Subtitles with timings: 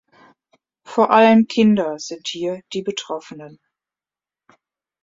[0.83, 3.59] Vor allem Kinder sind hier die Betroffenen.